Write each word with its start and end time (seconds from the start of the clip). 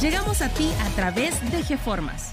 Llegamos 0.00 0.40
a 0.40 0.48
ti 0.48 0.70
a 0.80 0.88
través 0.96 1.38
de 1.52 1.62
GeFormas. 1.62 2.32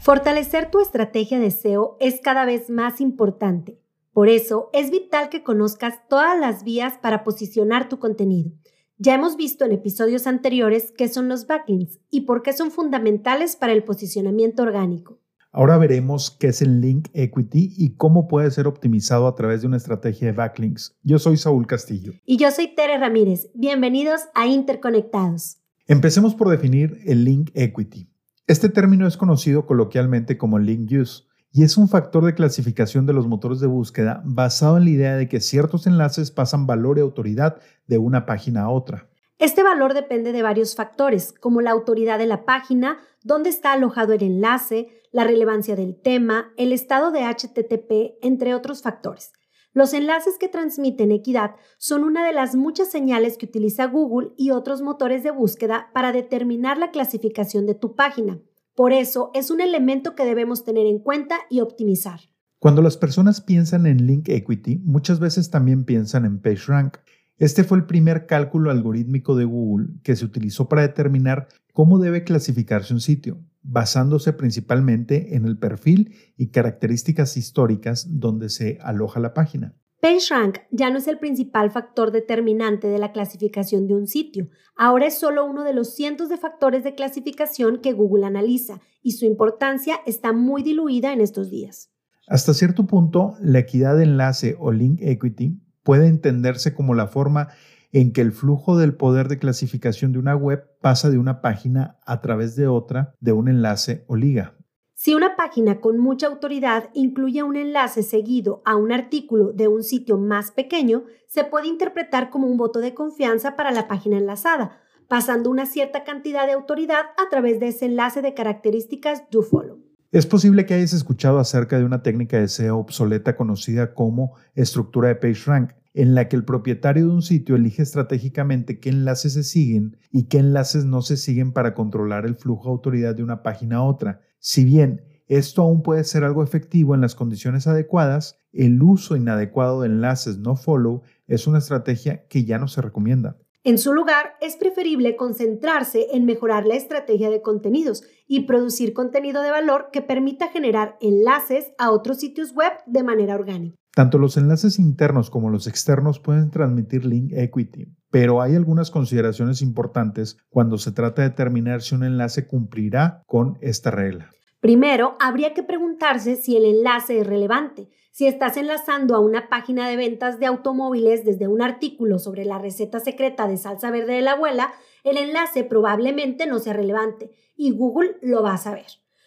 Fortalecer 0.00 0.70
tu 0.70 0.80
estrategia 0.80 1.40
de 1.40 1.50
SEO 1.50 1.96
es 1.98 2.20
cada 2.20 2.44
vez 2.44 2.68
más 2.68 3.00
importante. 3.00 3.80
Por 4.12 4.28
eso 4.28 4.68
es 4.74 4.90
vital 4.90 5.30
que 5.30 5.42
conozcas 5.42 5.94
todas 6.08 6.38
las 6.38 6.64
vías 6.64 6.98
para 6.98 7.24
posicionar 7.24 7.88
tu 7.88 7.98
contenido. 7.98 8.52
Ya 8.98 9.14
hemos 9.14 9.36
visto 9.36 9.64
en 9.64 9.72
episodios 9.72 10.26
anteriores 10.26 10.92
qué 10.96 11.08
son 11.08 11.28
los 11.28 11.46
backlinks 11.46 12.00
y 12.10 12.22
por 12.22 12.42
qué 12.42 12.52
son 12.52 12.70
fundamentales 12.70 13.56
para 13.56 13.72
el 13.72 13.82
posicionamiento 13.82 14.62
orgánico. 14.62 15.18
Ahora 15.50 15.78
veremos 15.78 16.30
qué 16.30 16.48
es 16.48 16.60
el 16.60 16.82
link 16.82 17.08
equity 17.14 17.72
y 17.78 17.96
cómo 17.96 18.28
puede 18.28 18.50
ser 18.50 18.66
optimizado 18.66 19.26
a 19.26 19.34
través 19.34 19.62
de 19.62 19.68
una 19.68 19.78
estrategia 19.78 20.26
de 20.28 20.32
backlinks. 20.32 20.98
Yo 21.02 21.18
soy 21.18 21.38
Saúl 21.38 21.66
Castillo. 21.66 22.12
Y 22.26 22.36
yo 22.36 22.50
soy 22.50 22.74
Tere 22.74 22.98
Ramírez. 22.98 23.50
Bienvenidos 23.54 24.20
a 24.34 24.46
Interconectados. 24.46 25.58
Empecemos 25.90 26.34
por 26.34 26.50
definir 26.50 27.00
el 27.06 27.24
link 27.24 27.50
equity. 27.54 28.10
Este 28.46 28.68
término 28.68 29.06
es 29.06 29.16
conocido 29.16 29.64
coloquialmente 29.64 30.36
como 30.36 30.58
link 30.58 30.92
use 30.92 31.24
y 31.50 31.64
es 31.64 31.78
un 31.78 31.88
factor 31.88 32.26
de 32.26 32.34
clasificación 32.34 33.06
de 33.06 33.14
los 33.14 33.26
motores 33.26 33.58
de 33.58 33.68
búsqueda 33.68 34.20
basado 34.26 34.76
en 34.76 34.84
la 34.84 34.90
idea 34.90 35.16
de 35.16 35.30
que 35.30 35.40
ciertos 35.40 35.86
enlaces 35.86 36.30
pasan 36.30 36.66
valor 36.66 36.98
y 36.98 37.00
autoridad 37.00 37.56
de 37.86 37.96
una 37.96 38.26
página 38.26 38.64
a 38.64 38.68
otra. 38.68 39.08
Este 39.38 39.62
valor 39.62 39.94
depende 39.94 40.32
de 40.32 40.42
varios 40.42 40.76
factores, 40.76 41.32
como 41.32 41.62
la 41.62 41.70
autoridad 41.70 42.18
de 42.18 42.26
la 42.26 42.44
página, 42.44 42.98
dónde 43.24 43.48
está 43.48 43.72
alojado 43.72 44.12
el 44.12 44.22
enlace, 44.22 44.88
la 45.10 45.24
relevancia 45.24 45.74
del 45.74 45.98
tema, 45.98 46.52
el 46.58 46.74
estado 46.74 47.12
de 47.12 47.20
HTTP, 47.24 48.22
entre 48.22 48.54
otros 48.54 48.82
factores. 48.82 49.32
Los 49.78 49.94
enlaces 49.94 50.38
que 50.40 50.48
transmiten 50.48 51.12
equidad 51.12 51.52
son 51.76 52.02
una 52.02 52.26
de 52.26 52.32
las 52.32 52.56
muchas 52.56 52.90
señales 52.90 53.38
que 53.38 53.46
utiliza 53.46 53.86
Google 53.86 54.30
y 54.36 54.50
otros 54.50 54.82
motores 54.82 55.22
de 55.22 55.30
búsqueda 55.30 55.90
para 55.94 56.10
determinar 56.10 56.78
la 56.78 56.90
clasificación 56.90 57.64
de 57.64 57.76
tu 57.76 57.94
página. 57.94 58.40
Por 58.74 58.92
eso 58.92 59.30
es 59.34 59.52
un 59.52 59.60
elemento 59.60 60.16
que 60.16 60.24
debemos 60.24 60.64
tener 60.64 60.88
en 60.88 60.98
cuenta 60.98 61.36
y 61.48 61.60
optimizar. 61.60 62.18
Cuando 62.58 62.82
las 62.82 62.96
personas 62.96 63.40
piensan 63.40 63.86
en 63.86 64.04
link 64.04 64.28
equity, 64.28 64.80
muchas 64.84 65.20
veces 65.20 65.48
también 65.48 65.84
piensan 65.84 66.24
en 66.24 66.40
PageRank. 66.40 66.96
Este 67.36 67.62
fue 67.62 67.78
el 67.78 67.86
primer 67.86 68.26
cálculo 68.26 68.72
algorítmico 68.72 69.36
de 69.36 69.44
Google 69.44 69.90
que 70.02 70.16
se 70.16 70.24
utilizó 70.24 70.68
para 70.68 70.82
determinar 70.82 71.46
cómo 71.72 72.00
debe 72.00 72.24
clasificarse 72.24 72.92
un 72.92 73.00
sitio, 73.00 73.38
basándose 73.70 74.32
principalmente 74.32 75.36
en 75.36 75.44
el 75.44 75.58
perfil 75.58 76.14
y 76.36 76.48
características 76.48 77.36
históricas 77.36 78.06
donde 78.08 78.48
se 78.48 78.78
aloja 78.80 79.20
la 79.20 79.34
página. 79.34 79.74
PageRank 80.00 80.58
ya 80.70 80.90
no 80.90 80.98
es 80.98 81.08
el 81.08 81.18
principal 81.18 81.70
factor 81.70 82.10
determinante 82.10 82.86
de 82.86 82.98
la 82.98 83.12
clasificación 83.12 83.86
de 83.86 83.94
un 83.94 84.06
sitio, 84.06 84.48
ahora 84.76 85.06
es 85.06 85.18
solo 85.18 85.44
uno 85.44 85.64
de 85.64 85.74
los 85.74 85.94
cientos 85.94 86.28
de 86.28 86.38
factores 86.38 86.82
de 86.82 86.94
clasificación 86.94 87.80
que 87.82 87.92
Google 87.92 88.24
analiza 88.24 88.80
y 89.02 89.12
su 89.12 89.26
importancia 89.26 89.96
está 90.06 90.32
muy 90.32 90.62
diluida 90.62 91.12
en 91.12 91.20
estos 91.20 91.50
días. 91.50 91.90
Hasta 92.26 92.54
cierto 92.54 92.86
punto, 92.86 93.34
la 93.40 93.58
equidad 93.58 93.96
de 93.96 94.04
enlace 94.04 94.56
o 94.58 94.70
link 94.70 95.00
equity 95.02 95.60
puede 95.82 96.06
entenderse 96.06 96.74
como 96.74 96.94
la 96.94 97.08
forma 97.08 97.48
en 97.92 98.12
que 98.12 98.20
el 98.20 98.32
flujo 98.32 98.76
del 98.76 98.94
poder 98.94 99.28
de 99.28 99.38
clasificación 99.38 100.12
de 100.12 100.18
una 100.18 100.36
web 100.36 100.64
pasa 100.80 101.10
de 101.10 101.18
una 101.18 101.40
página 101.40 101.98
a 102.04 102.20
través 102.20 102.56
de 102.56 102.68
otra 102.68 103.14
de 103.20 103.32
un 103.32 103.48
enlace 103.48 104.04
o 104.08 104.16
liga. 104.16 104.54
Si 104.94 105.14
una 105.14 105.36
página 105.36 105.80
con 105.80 105.98
mucha 105.98 106.26
autoridad 106.26 106.90
incluye 106.92 107.44
un 107.44 107.54
enlace 107.54 108.02
seguido 108.02 108.62
a 108.64 108.74
un 108.74 108.90
artículo 108.90 109.52
de 109.52 109.68
un 109.68 109.84
sitio 109.84 110.18
más 110.18 110.50
pequeño, 110.50 111.04
se 111.28 111.44
puede 111.44 111.68
interpretar 111.68 112.30
como 112.30 112.48
un 112.48 112.56
voto 112.56 112.80
de 112.80 112.94
confianza 112.94 113.54
para 113.54 113.70
la 113.70 113.86
página 113.86 114.18
enlazada, 114.18 114.80
pasando 115.06 115.50
una 115.50 115.66
cierta 115.66 116.02
cantidad 116.02 116.46
de 116.46 116.52
autoridad 116.52 117.06
a 117.16 117.28
través 117.30 117.60
de 117.60 117.68
ese 117.68 117.86
enlace 117.86 118.22
de 118.22 118.34
características 118.34 119.22
doFollow. 119.30 119.78
Es 120.10 120.26
posible 120.26 120.66
que 120.66 120.74
hayas 120.74 120.94
escuchado 120.94 121.38
acerca 121.38 121.78
de 121.78 121.84
una 121.84 122.02
técnica 122.02 122.38
de 122.40 122.48
SEO 122.48 122.78
obsoleta 122.78 123.36
conocida 123.36 123.94
como 123.94 124.32
estructura 124.54 125.08
de 125.08 125.16
PageRank, 125.16 125.72
en 125.94 126.14
la 126.14 126.28
que 126.28 126.36
el 126.36 126.44
propietario 126.44 127.06
de 127.06 127.12
un 127.12 127.22
sitio 127.22 127.56
elige 127.56 127.82
estratégicamente 127.82 128.80
qué 128.80 128.90
enlaces 128.90 129.32
se 129.34 129.42
siguen 129.42 129.96
y 130.12 130.24
qué 130.24 130.38
enlaces 130.38 130.84
no 130.84 131.02
se 131.02 131.16
siguen 131.16 131.52
para 131.52 131.74
controlar 131.74 132.26
el 132.26 132.36
flujo 132.36 132.64
de 132.64 132.72
autoridad 132.72 133.14
de 133.14 133.22
una 133.22 133.42
página 133.42 133.76
a 133.76 133.82
otra. 133.82 134.20
Si 134.38 134.64
bien 134.64 135.02
esto 135.26 135.62
aún 135.62 135.82
puede 135.82 136.04
ser 136.04 136.24
algo 136.24 136.42
efectivo 136.42 136.94
en 136.94 137.00
las 137.00 137.14
condiciones 137.14 137.66
adecuadas, 137.66 138.40
el 138.52 138.82
uso 138.82 139.16
inadecuado 139.16 139.82
de 139.82 139.88
enlaces 139.88 140.38
no 140.38 140.56
follow 140.56 141.02
es 141.26 141.46
una 141.46 141.58
estrategia 141.58 142.26
que 142.28 142.44
ya 142.44 142.58
no 142.58 142.68
se 142.68 142.80
recomienda. 142.80 143.36
En 143.64 143.76
su 143.76 143.92
lugar, 143.92 144.36
es 144.40 144.56
preferible 144.56 145.16
concentrarse 145.16 146.06
en 146.12 146.24
mejorar 146.24 146.64
la 146.64 146.76
estrategia 146.76 147.28
de 147.28 147.42
contenidos 147.42 148.04
y 148.26 148.46
producir 148.46 148.94
contenido 148.94 149.42
de 149.42 149.50
valor 149.50 149.90
que 149.92 150.00
permita 150.00 150.48
generar 150.48 150.96
enlaces 151.00 151.72
a 151.76 151.90
otros 151.90 152.18
sitios 152.18 152.54
web 152.54 152.72
de 152.86 153.02
manera 153.02 153.34
orgánica. 153.34 153.76
Tanto 153.94 154.18
los 154.18 154.36
enlaces 154.36 154.78
internos 154.78 155.30
como 155.30 155.50
los 155.50 155.66
externos 155.66 156.20
pueden 156.20 156.50
transmitir 156.50 157.04
link 157.04 157.32
equity, 157.32 157.96
pero 158.10 158.40
hay 158.40 158.54
algunas 158.54 158.90
consideraciones 158.90 159.60
importantes 159.62 160.36
cuando 160.48 160.78
se 160.78 160.92
trata 160.92 161.22
de 161.22 161.30
determinar 161.30 161.82
si 161.82 161.94
un 161.94 162.04
enlace 162.04 162.46
cumplirá 162.46 163.22
con 163.26 163.58
esta 163.60 163.90
regla. 163.90 164.30
Primero, 164.60 165.16
habría 165.20 165.54
que 165.54 165.62
preguntarse 165.62 166.36
si 166.36 166.56
el 166.56 166.64
enlace 166.64 167.20
es 167.20 167.26
relevante. 167.26 167.88
Si 168.10 168.26
estás 168.26 168.56
enlazando 168.56 169.14
a 169.14 169.20
una 169.20 169.48
página 169.48 169.88
de 169.88 169.96
ventas 169.96 170.40
de 170.40 170.46
automóviles 170.46 171.24
desde 171.24 171.46
un 171.46 171.62
artículo 171.62 172.18
sobre 172.18 172.44
la 172.44 172.58
receta 172.58 172.98
secreta 172.98 173.46
de 173.46 173.56
salsa 173.56 173.92
verde 173.92 174.14
de 174.14 174.22
la 174.22 174.32
abuela, 174.32 174.72
el 175.04 175.16
enlace 175.16 175.62
probablemente 175.62 176.46
no 176.46 176.58
sea 176.58 176.72
relevante 176.72 177.30
y 177.56 177.70
Google 177.70 178.16
lo 178.20 178.42
va 178.42 178.54
a 178.54 178.58
saber. 178.58 178.86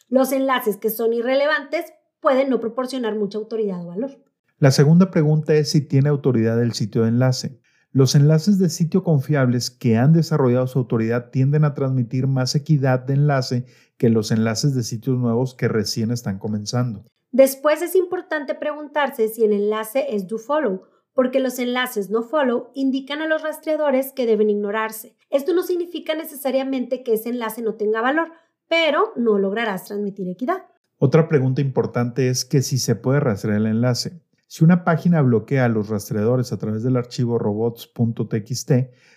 Los 0.09 0.33
enlaces 0.33 0.75
que 0.75 0.89
son 0.89 1.13
irrelevantes 1.13 1.93
pueden 2.19 2.49
no 2.49 2.59
proporcionar 2.59 3.15
mucha 3.15 3.37
autoridad 3.37 3.81
o 3.81 3.87
valor. 3.87 4.19
La 4.61 4.69
segunda 4.69 5.09
pregunta 5.09 5.55
es 5.55 5.71
si 5.71 5.81
tiene 5.81 6.09
autoridad 6.09 6.61
el 6.61 6.73
sitio 6.73 7.01
de 7.01 7.07
enlace. 7.07 7.59
Los 7.91 8.13
enlaces 8.13 8.59
de 8.59 8.69
sitio 8.69 9.03
confiables 9.03 9.71
que 9.71 9.97
han 9.97 10.13
desarrollado 10.13 10.67
su 10.67 10.77
autoridad 10.77 11.31
tienden 11.31 11.65
a 11.65 11.73
transmitir 11.73 12.27
más 12.27 12.53
equidad 12.53 12.99
de 12.99 13.15
enlace 13.15 13.65
que 13.97 14.11
los 14.11 14.29
enlaces 14.29 14.75
de 14.75 14.83
sitios 14.83 15.17
nuevos 15.17 15.55
que 15.55 15.67
recién 15.67 16.11
están 16.11 16.37
comenzando. 16.37 17.03
Después 17.31 17.81
es 17.81 17.95
importante 17.95 18.53
preguntarse 18.53 19.29
si 19.29 19.43
el 19.43 19.53
enlace 19.53 20.05
es 20.11 20.27
do 20.27 20.37
follow, 20.37 20.83
porque 21.15 21.39
los 21.39 21.57
enlaces 21.57 22.11
no 22.11 22.21
follow 22.21 22.69
indican 22.75 23.23
a 23.23 23.27
los 23.27 23.41
rastreadores 23.41 24.13
que 24.13 24.27
deben 24.27 24.51
ignorarse. 24.51 25.15
Esto 25.31 25.55
no 25.55 25.63
significa 25.63 26.13
necesariamente 26.13 27.01
que 27.01 27.13
ese 27.13 27.29
enlace 27.29 27.63
no 27.63 27.73
tenga 27.77 28.01
valor, 28.01 28.29
pero 28.69 29.11
no 29.15 29.39
lograrás 29.39 29.85
transmitir 29.85 30.29
equidad. 30.29 30.65
Otra 30.99 31.27
pregunta 31.27 31.61
importante 31.61 32.29
es 32.29 32.45
que 32.45 32.61
si 32.61 32.77
se 32.77 32.93
puede 32.93 33.21
rastrear 33.21 33.57
el 33.57 33.65
enlace. 33.65 34.21
Si 34.53 34.65
una 34.65 34.83
página 34.83 35.21
bloquea 35.21 35.63
a 35.63 35.69
los 35.69 35.87
rastreadores 35.87 36.51
a 36.51 36.57
través 36.57 36.83
del 36.83 36.97
archivo 36.97 37.39
robots.txt, 37.39 38.71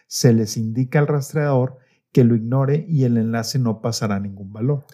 se 0.07 0.33
les 0.33 0.57
indica 0.57 1.01
al 1.01 1.09
rastreador 1.09 1.79
que 2.13 2.23
lo 2.23 2.37
ignore 2.37 2.87
y 2.89 3.03
el 3.03 3.17
enlace 3.17 3.59
no 3.59 3.81
pasará 3.81 4.21
ningún 4.21 4.53
valor. 4.53 4.85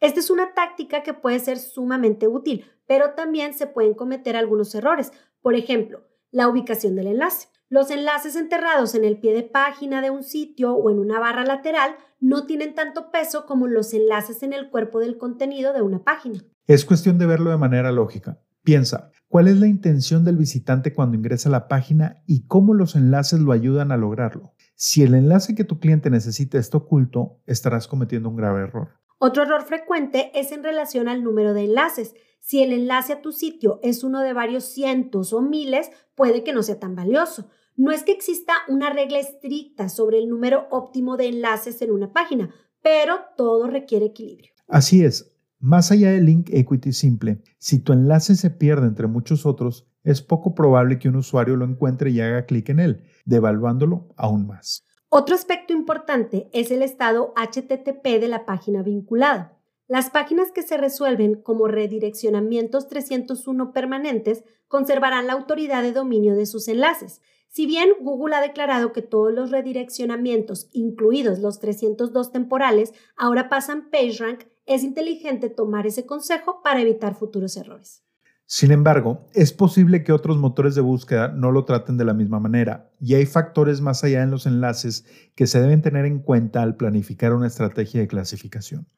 Esta 0.00 0.20
es 0.20 0.30
una 0.30 0.54
táctica 0.54 1.02
que 1.02 1.12
puede 1.12 1.38
ser 1.38 1.58
sumamente 1.58 2.28
útil, 2.28 2.64
pero 2.86 3.10
también 3.10 3.52
se 3.52 3.66
pueden 3.66 3.92
cometer 3.92 4.36
algunos 4.36 4.74
errores. 4.74 5.12
Por 5.42 5.54
ejemplo, 5.54 6.06
la 6.30 6.48
ubicación 6.48 6.96
del 6.96 7.08
enlace. 7.08 7.48
Los 7.68 7.90
enlaces 7.90 8.36
enterrados 8.36 8.94
en 8.94 9.04
el 9.04 9.20
pie 9.20 9.34
de 9.34 9.42
página 9.42 10.00
de 10.00 10.08
un 10.08 10.22
sitio 10.22 10.72
o 10.72 10.88
en 10.88 10.98
una 10.98 11.20
barra 11.20 11.44
lateral 11.44 11.94
no 12.20 12.46
tienen 12.46 12.74
tanto 12.74 13.10
peso 13.10 13.44
como 13.44 13.66
los 13.66 13.92
enlaces 13.92 14.42
en 14.42 14.54
el 14.54 14.70
cuerpo 14.70 14.98
del 14.98 15.18
contenido 15.18 15.74
de 15.74 15.82
una 15.82 16.04
página. 16.04 16.42
Es 16.66 16.86
cuestión 16.86 17.18
de 17.18 17.26
verlo 17.26 17.50
de 17.50 17.58
manera 17.58 17.92
lógica. 17.92 18.40
Piensa, 18.62 19.10
¿cuál 19.30 19.46
es 19.46 19.60
la 19.60 19.68
intención 19.68 20.24
del 20.24 20.36
visitante 20.36 20.92
cuando 20.92 21.16
ingresa 21.16 21.48
a 21.48 21.52
la 21.52 21.68
página 21.68 22.20
y 22.26 22.46
cómo 22.46 22.74
los 22.74 22.96
enlaces 22.96 23.38
lo 23.38 23.52
ayudan 23.52 23.92
a 23.92 23.96
lograrlo? 23.96 24.54
Si 24.74 25.02
el 25.02 25.14
enlace 25.14 25.54
que 25.54 25.62
tu 25.62 25.78
cliente 25.78 26.10
necesita 26.10 26.58
está 26.58 26.78
oculto, 26.78 27.40
estarás 27.46 27.86
cometiendo 27.86 28.28
un 28.28 28.36
grave 28.36 28.62
error. 28.62 28.88
Otro 29.18 29.44
error 29.44 29.62
frecuente 29.62 30.32
es 30.34 30.50
en 30.50 30.64
relación 30.64 31.06
al 31.06 31.22
número 31.22 31.54
de 31.54 31.64
enlaces. 31.64 32.14
Si 32.40 32.60
el 32.60 32.72
enlace 32.72 33.12
a 33.12 33.22
tu 33.22 33.30
sitio 33.30 33.78
es 33.82 34.02
uno 34.02 34.20
de 34.20 34.32
varios 34.32 34.64
cientos 34.64 35.32
o 35.32 35.40
miles, 35.40 35.90
puede 36.16 36.42
que 36.42 36.52
no 36.52 36.64
sea 36.64 36.80
tan 36.80 36.96
valioso. 36.96 37.48
No 37.76 37.92
es 37.92 38.02
que 38.02 38.12
exista 38.12 38.54
una 38.66 38.90
regla 38.90 39.20
estricta 39.20 39.88
sobre 39.88 40.18
el 40.18 40.28
número 40.28 40.66
óptimo 40.70 41.16
de 41.16 41.28
enlaces 41.28 41.80
en 41.82 41.92
una 41.92 42.12
página, 42.12 42.52
pero 42.82 43.20
todo 43.36 43.68
requiere 43.68 44.06
equilibrio. 44.06 44.52
Así 44.66 45.04
es, 45.04 45.29
más 45.60 45.92
allá 45.92 46.10
del 46.10 46.24
link 46.24 46.48
equity 46.52 46.92
simple, 46.92 47.42
si 47.58 47.78
tu 47.78 47.92
enlace 47.92 48.34
se 48.34 48.50
pierde 48.50 48.86
entre 48.86 49.06
muchos 49.06 49.44
otros, 49.46 49.86
es 50.02 50.22
poco 50.22 50.54
probable 50.54 50.98
que 50.98 51.08
un 51.08 51.16
usuario 51.16 51.56
lo 51.56 51.66
encuentre 51.66 52.10
y 52.10 52.20
haga 52.20 52.46
clic 52.46 52.70
en 52.70 52.80
él, 52.80 53.04
devaluándolo 53.26 54.08
aún 54.16 54.46
más. 54.46 54.86
Otro 55.10 55.34
aspecto 55.34 55.72
importante 55.72 56.48
es 56.52 56.70
el 56.70 56.82
estado 56.82 57.34
HTTP 57.36 58.20
de 58.20 58.28
la 58.28 58.46
página 58.46 58.82
vinculada. 58.82 59.58
Las 59.86 60.08
páginas 60.08 60.52
que 60.52 60.62
se 60.62 60.76
resuelven 60.76 61.34
como 61.34 61.66
redireccionamientos 61.66 62.88
301 62.88 63.72
permanentes 63.72 64.44
conservarán 64.68 65.26
la 65.26 65.32
autoridad 65.32 65.82
de 65.82 65.92
dominio 65.92 66.36
de 66.36 66.46
sus 66.46 66.68
enlaces. 66.68 67.20
Si 67.48 67.66
bien 67.66 67.90
Google 68.00 68.36
ha 68.36 68.40
declarado 68.40 68.92
que 68.92 69.02
todos 69.02 69.32
los 69.32 69.50
redireccionamientos, 69.50 70.68
incluidos 70.72 71.40
los 71.40 71.58
302 71.58 72.30
temporales, 72.30 72.94
ahora 73.16 73.48
pasan 73.48 73.90
PageRank, 73.90 74.44
es 74.70 74.84
inteligente 74.84 75.50
tomar 75.50 75.86
ese 75.86 76.06
consejo 76.06 76.62
para 76.62 76.80
evitar 76.80 77.16
futuros 77.16 77.56
errores. 77.56 78.04
Sin 78.46 78.72
embargo, 78.72 79.26
es 79.32 79.52
posible 79.52 80.02
que 80.02 80.12
otros 80.12 80.36
motores 80.36 80.74
de 80.74 80.80
búsqueda 80.80 81.28
no 81.28 81.52
lo 81.52 81.64
traten 81.64 81.96
de 81.96 82.04
la 82.04 82.14
misma 82.14 82.40
manera, 82.40 82.90
y 83.00 83.14
hay 83.14 83.26
factores 83.26 83.80
más 83.80 84.02
allá 84.02 84.22
en 84.22 84.30
los 84.30 84.46
enlaces 84.46 85.04
que 85.34 85.46
se 85.46 85.60
deben 85.60 85.82
tener 85.82 86.04
en 86.04 86.20
cuenta 86.20 86.62
al 86.62 86.76
planificar 86.76 87.32
una 87.32 87.46
estrategia 87.46 88.00
de 88.00 88.08
clasificación. 88.08 88.88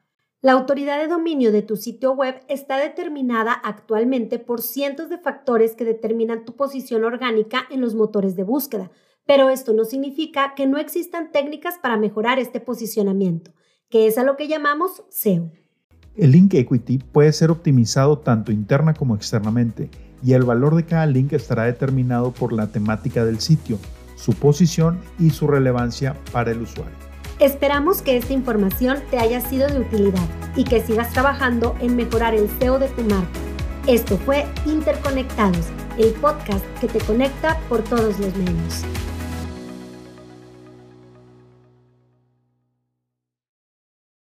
La 0.43 0.53
autoridad 0.53 0.99
de 0.99 1.07
dominio 1.07 1.53
de 1.53 1.63
tu 1.63 1.77
sitio 1.77 2.13
web 2.13 2.41
está 2.49 2.79
determinada 2.79 3.53
actualmente 3.53 4.39
por 4.39 4.61
cientos 4.61 5.09
de 5.09 5.19
factores 5.19 5.75
que 5.75 5.85
determinan 5.85 6.45
tu 6.45 6.57
posición 6.57 7.05
orgánica 7.05 7.65
en 7.71 7.81
los 7.81 7.95
motores 7.95 8.37
de 8.37 8.43
búsqueda, 8.43 8.91
pero 9.25 9.51
esto 9.51 9.73
no 9.73 9.85
significa 9.85 10.55
que 10.55 10.67
no 10.67 10.79
existan 10.79 11.31
técnicas 11.31 11.79
para 11.79 11.97
mejorar 11.97 12.39
este 12.39 12.59
posicionamiento, 12.61 13.53
que 13.89 14.07
es 14.07 14.19
a 14.19 14.25
lo 14.25 14.37
que 14.37 14.49
llamamos 14.49 15.05
SEO. 15.11 15.53
El 16.15 16.33
link 16.33 16.53
equity 16.53 16.99
puede 16.99 17.33
ser 17.33 17.51
optimizado 17.51 18.19
tanto 18.19 18.53
interna 18.53 18.93
como 18.93 19.17
externamente, 19.17 19.89
y 20.23 20.35
el 20.35 20.43
valor 20.43 20.77
de 20.77 20.85
cada 20.85 21.07
link 21.07 21.33
estará 21.33 21.65
determinado 21.65 22.33
por 22.33 22.53
la 22.53 22.67
temática 22.67 23.25
del 23.25 23.41
sitio, 23.41 23.79
su 24.17 24.35
posición 24.35 24.99
y 25.19 25.31
su 25.31 25.47
relevancia 25.47 26.15
para 26.31 26.51
el 26.51 26.61
usuario. 26.61 26.95
Esperamos 27.41 28.03
que 28.03 28.19
esta 28.19 28.35
información 28.35 28.99
te 29.11 29.19
haya 29.19 29.41
sido 29.41 29.67
de 29.69 29.81
utilidad 29.81 30.29
y 30.55 30.65
que 30.65 30.83
sigas 30.83 31.11
trabajando 31.13 31.75
en 31.81 31.97
mejorar 31.97 32.35
el 32.35 32.49
SEO 32.61 32.79
de 32.79 32.89
tu 32.89 33.03
marca. 33.03 33.41
Esto 33.87 34.19
fue 34.19 34.45
Interconectados, 34.67 35.67
el 35.99 36.13
podcast 36.13 36.65
que 36.79 36.89
te 36.89 36.99
conecta 37.01 37.59
por 37.71 37.83
todos 37.83 38.21
los 38.21 38.37
medios. 38.37 38.85